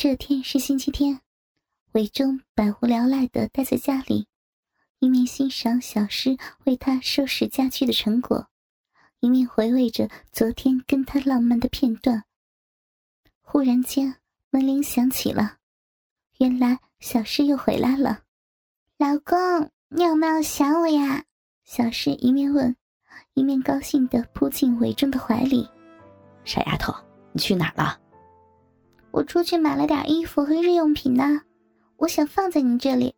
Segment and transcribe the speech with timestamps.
[0.00, 1.22] 这天是星期天，
[1.90, 4.28] 韦忠百无聊赖的待在家里，
[5.00, 6.36] 一面欣赏小诗
[6.66, 8.46] 为他收拾家具的成果，
[9.18, 12.22] 一面回味着昨天跟他浪漫的片段。
[13.40, 14.14] 忽然间，
[14.50, 15.56] 门铃响起了，
[16.36, 18.20] 原来小诗又回来了。
[18.98, 21.24] 老公，你有没有想我呀？
[21.64, 22.76] 小诗一面问，
[23.34, 25.68] 一面高兴的扑进韦忠的怀里。
[26.44, 26.94] 傻丫头，
[27.32, 27.98] 你去哪儿了？
[29.10, 31.40] 我出去买了点衣服和日用品呢，
[31.96, 33.14] 我想放在你这里，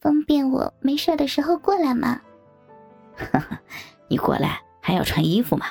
[0.00, 2.20] 方便我没事的时候过来嘛。
[3.16, 3.60] 哈哈，
[4.08, 5.66] 你过来还要穿衣服吗？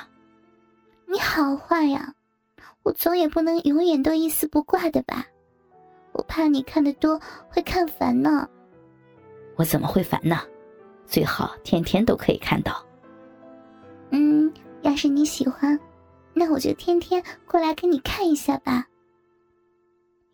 [1.06, 2.14] 你好坏呀，
[2.82, 5.24] 我总也不能永远都一丝不挂的吧？
[6.12, 8.48] 我怕你看得多会看烦呢。
[9.56, 10.40] 我怎么会烦呢？
[11.06, 12.84] 最好天天都可以看到。
[14.10, 15.78] 嗯，要是你喜欢，
[16.34, 18.86] 那我就天天过来给你看一下吧。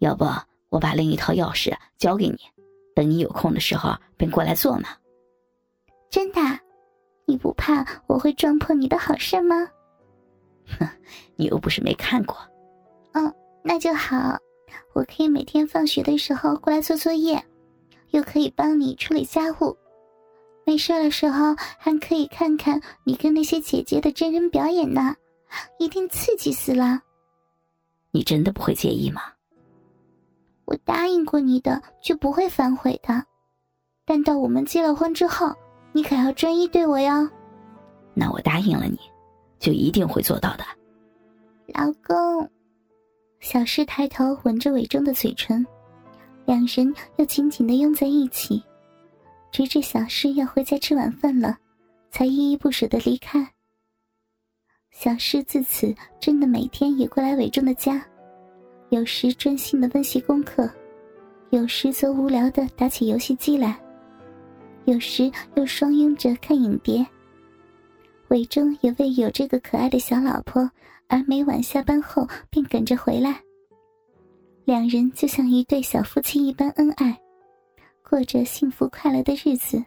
[0.03, 0.25] 要不
[0.69, 2.37] 我把另一套钥匙交给你，
[2.93, 4.89] 等你有空的时候便过来做嘛。
[6.11, 6.41] 真的？
[7.25, 9.55] 你不怕我会撞破你的好事吗？
[10.77, 10.89] 哼，
[11.37, 12.37] 你又不是没看过。
[13.13, 14.37] 嗯，那就好。
[14.93, 17.41] 我可以每天放学的时候过来做作业，
[18.11, 19.77] 又可以帮你处理家务。
[20.67, 25.15] 没事的时候还可以看看你跟那些姐姐的真人表演呢，
[25.79, 27.01] 一定刺激死了。
[28.11, 29.23] 你真的不会介意吗？
[30.65, 33.25] 我答应过你的，就不会反悔的。
[34.05, 35.55] 但到我们结了婚之后，
[35.93, 37.29] 你可要专一对我哟。
[38.15, 38.99] 那我答应了你，
[39.59, 40.65] 就一定会做到的。
[41.69, 42.49] 老公，
[43.41, 45.65] 小诗抬头吻着伟忠的嘴唇，
[46.45, 48.63] 两人又紧紧的拥在一起，
[49.51, 51.57] 直至小诗要回家吃晚饭了，
[52.11, 53.47] 才依依不舍的离开。
[54.91, 58.05] 小诗自此真的每天也过来伟忠的家。
[58.93, 60.71] 有时专心的温习功课，
[61.49, 63.81] 有时则无聊的打起游戏机来，
[64.85, 67.05] 有时又双拥着看影碟。
[68.29, 70.71] 韦忠也为有这个可爱的小老婆
[71.09, 73.41] 而每晚下班后便赶着回来。
[74.67, 77.19] 两人就像一对小夫妻一般恩爱，
[78.07, 79.83] 过着幸福快乐的日子。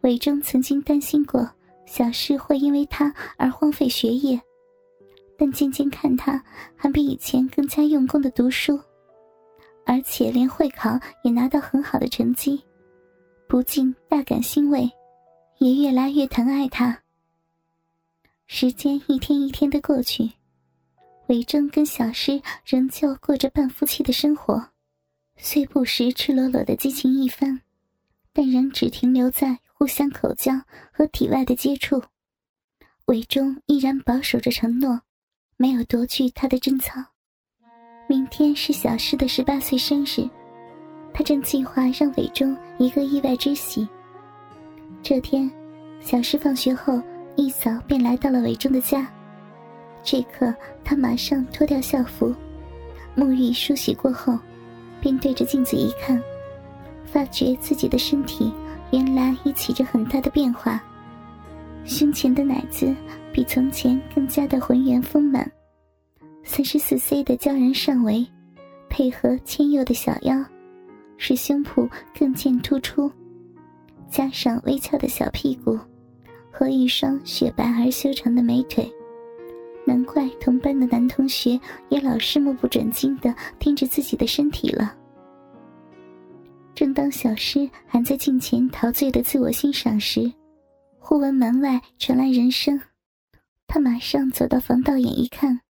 [0.00, 1.46] 韦忠曾经担心过
[1.84, 4.40] 小诗会因为他而荒废学业。
[5.36, 6.42] 但渐渐看他，
[6.76, 8.80] 还比以前更加用功的读书，
[9.84, 12.62] 而且连会考也拿到很好的成绩，
[13.48, 14.88] 不禁大感欣慰，
[15.58, 16.96] 也越来越疼爱他。
[18.46, 20.30] 时间一天一天的过去，
[21.26, 24.64] 韦征跟小诗仍旧过着半夫妻的生活，
[25.36, 27.60] 虽不时赤裸裸的激情一番，
[28.32, 30.52] 但仍只停留在互相口交
[30.92, 32.02] 和体外的接触。
[33.06, 35.00] 韦中依然保守着承诺。
[35.56, 37.00] 没有夺去他的贞操。
[38.06, 40.28] 明天是小诗的十八岁生日，
[41.12, 43.88] 他正计划让伟忠一个意外之喜。
[45.02, 45.50] 这天，
[46.00, 47.00] 小诗放学后
[47.36, 49.10] 一早便来到了伟忠的家。
[50.02, 50.54] 这刻，
[50.84, 52.34] 他马上脱掉校服，
[53.16, 54.38] 沐浴梳洗过后，
[55.00, 56.22] 便对着镜子一看，
[57.06, 58.52] 发觉自己的身体
[58.92, 60.82] 原来已起着很大的变化。
[61.84, 62.94] 胸前的奶子
[63.32, 65.50] 比从前更加的浑圆丰满，
[66.42, 68.26] 三十四 C 的骄人上围，
[68.88, 70.42] 配合纤幼的小腰，
[71.18, 73.10] 使胸脯更见突出，
[74.08, 75.78] 加上微翘的小屁股
[76.50, 78.90] 和一双雪白而修长的美腿，
[79.86, 84.94] 难怪同班的男同学也老是目不转睛的盯着自己的身体了。
[86.74, 90.32] 正当小诗还在镜前陶醉的自我欣赏时，
[91.06, 92.80] 忽闻门外传来人声，
[93.66, 95.60] 他马上走到防盗眼一看，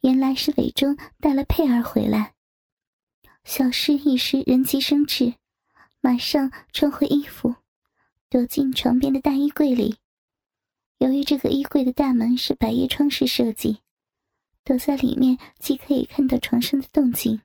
[0.00, 2.32] 原来是韦忠带了佩儿回来。
[3.44, 5.34] 小诗一时人急生智，
[6.00, 7.56] 马上穿回衣服，
[8.30, 9.96] 躲进床边的大衣柜里。
[10.96, 13.80] 由于这个衣柜的大门是百叶窗式设计，
[14.64, 17.42] 躲在里面既可以看到床上的动静，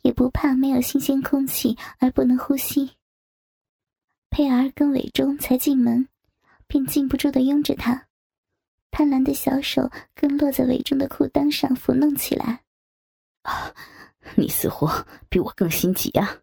[0.00, 2.92] 也不怕没有新鲜空气而不能呼吸。
[4.30, 6.08] 佩儿跟韦忠才进门。
[6.66, 8.08] 便禁不住的拥着他，
[8.90, 12.64] 贪婪的小手更落在韦忠的裤裆上抚弄起来。
[13.42, 13.72] 啊，
[14.34, 14.88] 你似乎
[15.28, 16.38] 比我更心急啊！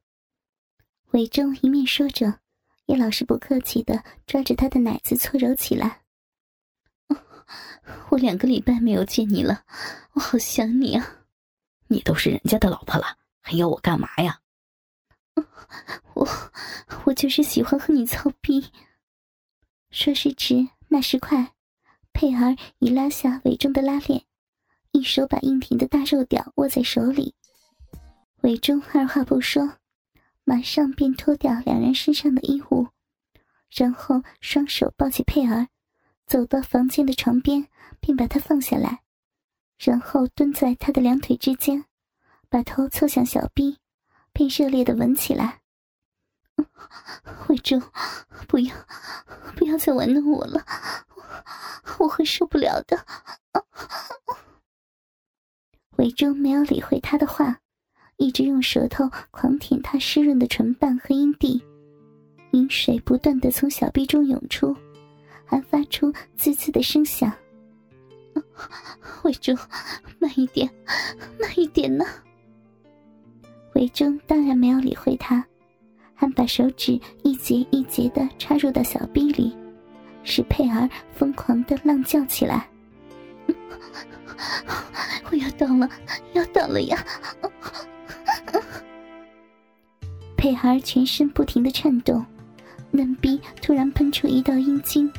[1.11, 2.39] 韦忠一面说着，
[2.85, 6.01] 也老是不客气的抓着他的奶子搓揉起来。
[8.09, 9.65] 我两个礼拜没有见你了，
[10.13, 11.17] 我好想你啊！
[11.87, 14.39] 你都是人家的老婆了，还要我干嘛呀？
[16.13, 16.27] 我，
[17.03, 18.71] 我就是喜欢和你操逼。
[19.94, 21.54] 说时迟，那时快，
[22.13, 24.24] 佩儿已拉下韦忠的拉链，
[24.92, 27.36] 一手把硬挺的大肉屌握在手里，
[28.42, 29.74] 韦忠二话不说，
[30.45, 32.88] 马上便脱掉两人身上的衣物，
[33.69, 35.68] 然后双手抱起佩儿，
[36.25, 37.68] 走到房间的床边，
[38.00, 39.04] 并把她放下来，
[39.78, 41.86] 然后蹲在她的两腿之间，
[42.50, 43.78] 把头凑向小臂，
[44.34, 45.62] 并热烈的吻起来。
[47.50, 47.81] 韦忠，
[48.47, 48.75] 不要，
[49.55, 50.63] 不要再玩弄我了，
[52.00, 53.05] 我会受不了的。
[55.97, 57.59] 韦忠没有理会他的话。
[58.17, 61.61] 一直用舌头狂舔她湿润的唇瓣和阴蒂，
[62.51, 64.73] 饮水不断的从小臂中涌出，
[65.44, 67.33] 还发出滋滋的声响。
[69.23, 69.57] 韦忠，
[70.19, 70.71] 慢一点，
[71.39, 72.06] 慢一点呢。
[73.73, 75.45] 韦忠当然没有理会他，
[76.23, 79.53] 还把手指一节一节的插入到小臂里，
[80.23, 82.65] 使佩儿疯狂的浪叫起来。
[85.29, 85.89] 我要到了，
[86.31, 87.05] 要到了呀！
[90.37, 92.25] 佩儿全身不停的颤动，
[92.89, 95.11] 嫩逼突然喷出一道阴茎，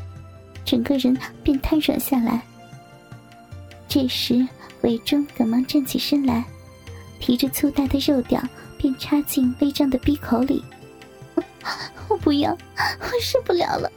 [0.65, 2.41] 整个人便瘫软下来。
[3.87, 4.49] 这时，
[4.81, 6.43] 韦忠赶忙站起身来，
[7.21, 8.43] 提着粗大的肉屌
[8.79, 10.65] 便插进微张的逼口里。
[12.09, 12.53] 我不要，
[13.01, 13.91] 我受不了了！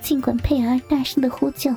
[0.00, 1.74] 尽管佩儿大声的呼救，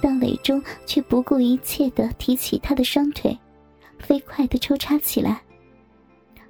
[0.00, 3.36] 但韦忠却不顾一切的提起他的双腿。
[3.98, 5.40] 飞快的抽插起来，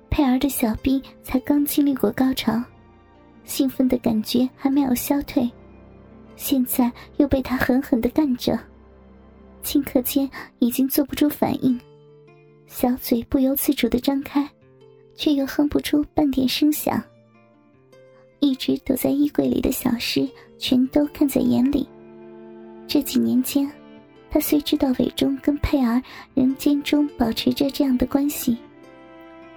[0.08, 2.62] 佩儿的小臂才刚经历过高潮，
[3.44, 5.50] 兴奋的感觉还没有消退，
[6.36, 8.58] 现在又被他狠狠的干着，
[9.64, 10.30] 顷刻间
[10.60, 11.78] 已经做不出反应，
[12.66, 14.48] 小嘴不由自主的张开，
[15.20, 17.02] 却又哼不出半点声响。
[18.38, 20.26] 一直躲在衣柜里的小诗
[20.58, 21.86] 全都看在眼里，
[22.88, 23.70] 这几年间。
[24.30, 26.00] 他虽知道韦忠跟佩儿
[26.32, 28.56] 人间中保持着这样的关系，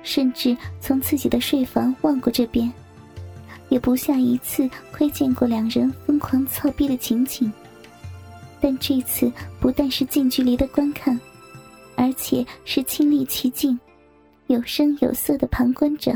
[0.02, 2.70] 甚至从自己的睡房望过这边，
[3.70, 7.50] 也不下一次窥见过两人疯狂操逼的情景。
[8.60, 9.32] 但这次
[9.62, 11.18] 不但是近距离的观看，
[11.96, 13.80] 而且是亲历其境，
[14.54, 16.16] 有声有色的旁观着，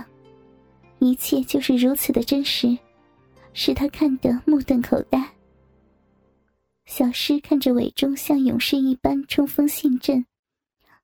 [1.00, 2.78] 一切就是如此的真实，
[3.52, 5.34] 使他看得目瞪口呆。
[6.86, 10.24] 小诗看着韦忠像勇士一般冲锋陷阵，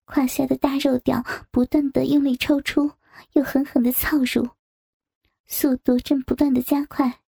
[0.05, 2.91] 胯下的大肉屌不断的用力抽出，
[3.31, 4.47] 又狠狠的操入，
[5.47, 7.21] 速度正不断的加快，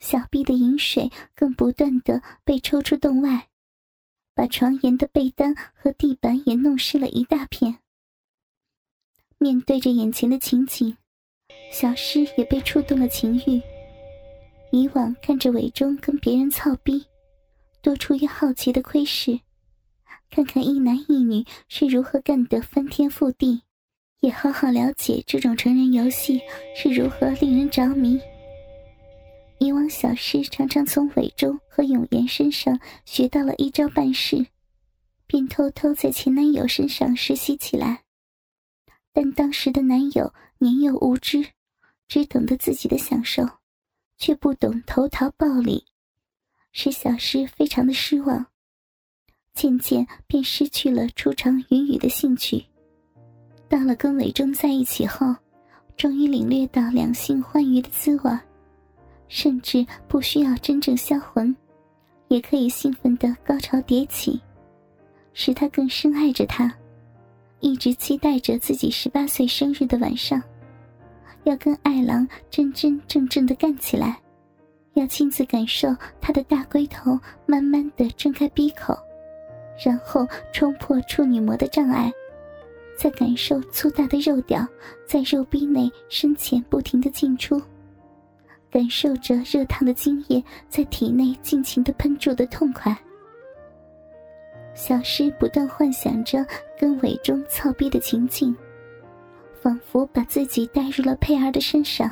[0.00, 3.46] 小臂的饮水更不断的被抽出洞外，
[4.34, 7.78] 把床沿的被单和地板也弄湿了一大片。
[9.42, 10.96] 面对着眼前的情景，
[11.72, 13.60] 小诗也被触动了情欲。
[14.70, 17.04] 以往看着韦忠跟别人操逼。
[17.82, 19.40] 多出于好奇的窥视，
[20.30, 23.62] 看看一男一女是如何干得翻天覆地，
[24.20, 26.40] 也好好了解这种成人游戏
[26.76, 28.20] 是如何令人着迷。
[29.58, 34.46] 以往小诗常常从韦忠和永言身上学到了一招半式，
[35.26, 38.01] 便偷偷在前男友身上实习起来。
[39.12, 41.46] 但当时的男友年幼无知，
[42.08, 43.46] 只懂得自己的享受，
[44.18, 45.84] 却不懂投桃报李。
[46.72, 48.46] 使小诗非常的失望，
[49.52, 52.64] 渐渐便失去了出场云雨的兴趣。
[53.68, 55.34] 到了跟伟忠在一起后，
[55.96, 58.38] 终于领略到两性欢愉的滋味，
[59.28, 61.54] 甚至不需要真正销魂，
[62.28, 64.40] 也可以兴奋的高潮迭起，
[65.34, 66.74] 使他更深爱着他，
[67.62, 70.42] 一直期待着自己十八岁生日的晚上，
[71.44, 74.20] 要跟爱郎真真正正的干起来。
[74.94, 75.88] 要亲自感受
[76.20, 78.94] 他的大龟头慢慢的睁开闭口，
[79.82, 82.12] 然后冲破处女膜的障碍，
[82.98, 84.66] 再感受粗大的肉屌
[85.06, 87.62] 在肉壁内深浅不停的进出，
[88.70, 92.94] 感受着热烫的精液在体内尽情的喷注的痛快。
[94.74, 96.44] 小诗不断幻想着
[96.78, 98.54] 跟韦忠操逼的情景，
[99.60, 102.10] 仿佛把自己带入了佩儿的身上。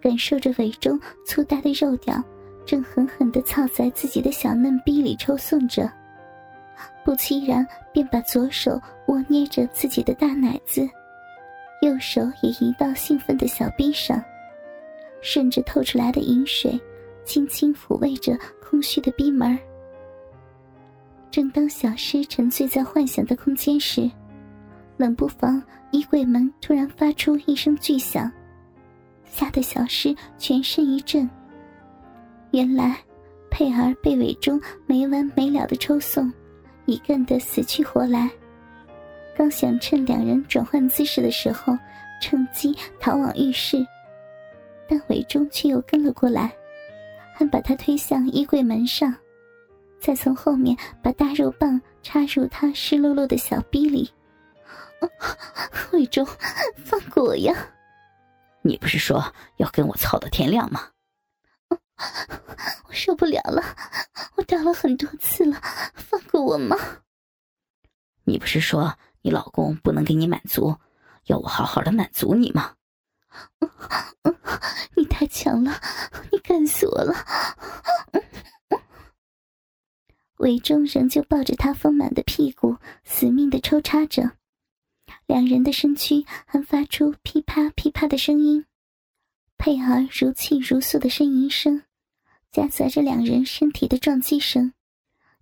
[0.00, 2.22] 感受着尾中粗大的肉屌，
[2.66, 5.90] 正狠狠地操在自己的小嫩逼里抽送着，
[7.02, 10.86] 不期然便把左手握捏着自己的大奶子，
[11.80, 14.22] 右手也移到兴奋的小逼上，
[15.22, 16.78] 顺着透出来的饮水，
[17.24, 19.58] 轻轻抚慰着空虚的逼门
[21.34, 24.08] 正当小诗沉醉在幻想的空间时，
[24.96, 25.60] 冷不防
[25.90, 28.30] 衣柜门突然发出一声巨响。
[29.24, 31.28] 吓得小诗全身一震。
[32.52, 32.96] 原来，
[33.50, 36.32] 佩儿被韦忠没完没了的抽送，
[36.86, 38.30] 已干得死去活来。
[39.36, 41.76] 刚想趁两人转换姿势的时候，
[42.22, 43.84] 趁机逃往浴室，
[44.88, 46.52] 但韦忠却又跟了过来，
[47.34, 49.12] 还把他推向衣柜门上，
[50.04, 54.12] 再从后面把大肉棒插入他湿漉漉的小逼里。
[55.92, 56.26] 魏忠，
[56.84, 57.54] 放过我呀！
[58.60, 60.90] 你不是说要跟我操到天亮吗？
[61.70, 63.62] 我受不了了，
[64.36, 65.58] 我打了很多次了，
[65.94, 66.76] 放过我吗？
[68.24, 70.76] 你不是说你老公不能给你满足，
[71.28, 72.74] 要我好好的满足你吗？
[74.94, 75.80] 你太强了，
[76.30, 77.14] 你干死我了！
[80.38, 84.32] 韦忠仍旧抱着他丰满的屁股，死命的抽插着，
[85.26, 88.66] 两人的身躯还发出噼啪噼啪的声音。
[89.56, 91.82] 佩儿如泣如诉的呻吟声，
[92.50, 94.72] 夹杂着两人身体的撞击声，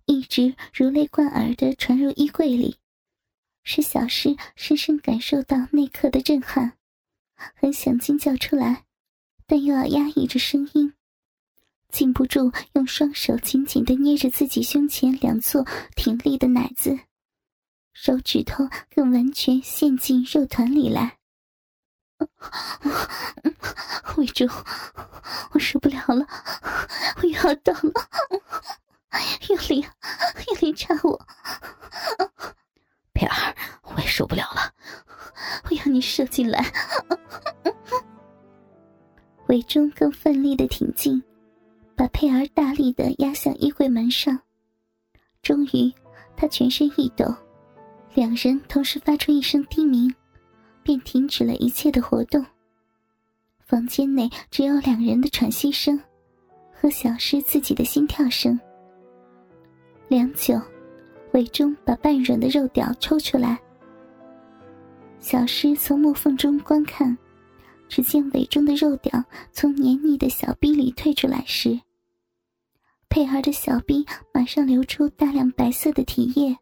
[0.05, 2.77] 一直如雷贯耳的传入衣柜里，
[3.63, 6.73] 使小诗深深感受到那刻的震撼，
[7.35, 8.85] 很想惊叫出来，
[9.47, 10.93] 但又要压抑着声音，
[11.93, 15.63] 禁不住用双手紧紧的捏着自己胸前两座
[15.95, 16.97] 挺立的奶子，
[17.93, 21.19] 手指头更完全陷进肉团里来。
[24.17, 24.49] 魏忠，
[25.51, 26.25] 我受不了了，
[27.21, 27.91] 我要到了，
[29.49, 29.85] 用力，
[30.47, 31.23] 用力插我。
[33.13, 34.73] 佩儿，我也受不了了，
[35.65, 36.65] 我要你射进来。
[39.45, 41.23] 魏忠更奋力的挺进，
[42.13, 44.39] 佩儿大力的压向衣柜门上。
[45.41, 45.91] 终于，
[46.37, 47.25] 他全身一抖，
[48.13, 50.13] 两人同时发出一声低鸣。
[50.85, 52.45] 便停止了一切的活动。
[53.65, 55.97] 房间内只有两人的喘息声，
[56.73, 58.59] 和小诗自己的心跳声。
[60.09, 60.59] 良久，
[61.31, 63.57] 韦忠把半软的肉屌抽出来。
[65.21, 67.17] 小诗从木缝中观看，
[67.87, 71.79] 只见韦忠的肉屌从黏腻的小逼里退出来时，
[73.13, 74.03] 佩儿的小臂
[74.33, 76.57] 马上流出大量白色的体液，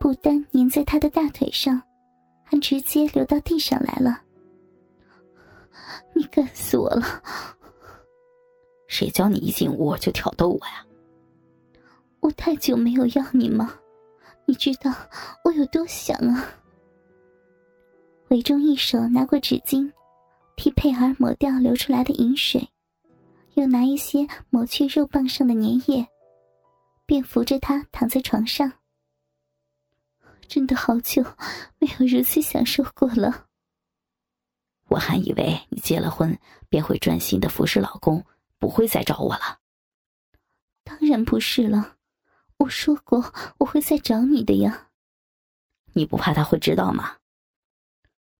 [0.00, 1.80] 不单粘在他的大腿上。
[2.42, 4.20] 还直接流到地上来了！
[6.12, 7.22] 你干死我了！
[8.88, 10.84] 谁叫你一进屋就挑逗我呀？
[12.18, 13.74] 我太久没有要你吗？
[14.46, 14.92] 你知道
[15.44, 16.48] 我有多想啊！
[18.28, 19.90] 韦忠一手拿过纸巾，
[20.56, 22.68] 替佩儿抹掉流出来的饮水，
[23.54, 26.08] 又拿一些抹去肉棒上的粘液，
[27.06, 28.72] 便扶着他躺在床上。
[30.46, 31.22] 真的好久
[31.78, 33.46] 没有如此享受过了。
[34.88, 38.24] 我还以为你结了婚便会专心的服侍老公，
[38.58, 39.60] 不会再找我了。
[40.84, 41.96] 当然不是了，
[42.58, 44.88] 我说过我会再找你的呀。
[45.94, 47.16] 你不怕他会知道吗？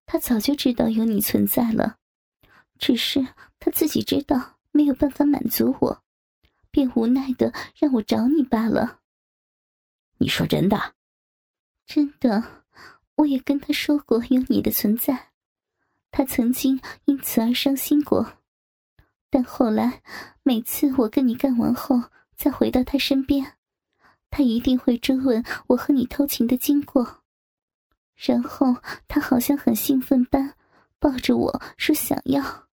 [0.05, 1.97] 他早就知道有你存在了，
[2.77, 3.25] 只是
[3.59, 6.03] 他自己知道没有办法满足我，
[6.69, 8.99] 便无奈的让我找你罢了。
[10.17, 10.95] 你说真的？
[11.85, 12.65] 真的，
[13.15, 15.31] 我也跟他说过有你的存在，
[16.11, 18.39] 他曾经因此而伤心过，
[19.29, 20.01] 但后来
[20.43, 23.53] 每次我跟你干完后，再回到他身边，
[24.29, 27.23] 他一定会追问我和你偷情的经过，
[28.15, 28.75] 然后
[29.07, 30.53] 他好像很兴奋般
[30.99, 32.64] 抱着我说想要，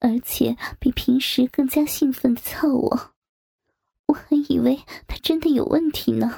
[0.00, 3.10] 而且比平时更加兴奋的操我，
[4.06, 6.34] 我还以为他真的有问题呢。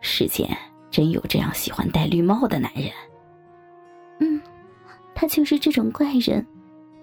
[0.00, 0.48] 世间。
[0.90, 2.90] 真有这样喜欢戴绿帽的男人？
[4.20, 4.40] 嗯，
[5.14, 6.44] 他就是这种怪人。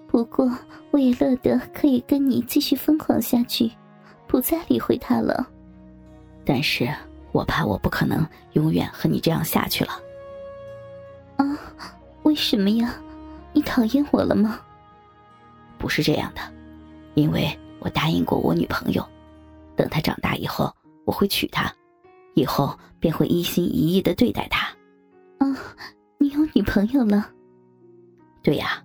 [0.08, 0.50] 不过
[0.90, 3.70] 我也乐得可以跟你继续疯狂下去，
[4.26, 5.48] 不再理会他了。
[6.44, 6.92] 但是
[7.30, 9.92] 我怕我不可能永远和你这样下去了。
[11.36, 11.56] 啊？
[12.24, 13.00] 为什么呀？
[13.52, 14.60] 你讨厌我了吗？
[15.86, 16.40] 不是这样的，
[17.14, 19.06] 因为我答应过我女朋友，
[19.76, 20.68] 等她长大以后，
[21.04, 21.72] 我会娶她。
[22.34, 24.66] 以后便会一心一意的对待她。
[25.38, 25.46] 啊，
[26.18, 27.30] 你有女朋友了？
[28.42, 28.82] 对呀，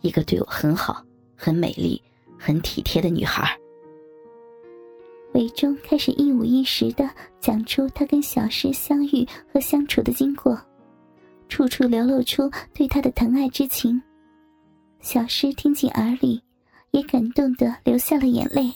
[0.00, 1.04] 一个对我很好、
[1.36, 2.02] 很美丽、
[2.38, 3.54] 很体贴的女孩。
[5.34, 7.06] 韦忠开始一五一十的
[7.40, 10.58] 讲出他跟小诗相遇和相处的经过，
[11.50, 14.02] 处处流露出对他的疼爱之情。
[15.00, 16.42] 小诗听进耳里，
[16.90, 18.72] 也感动的流下了眼泪。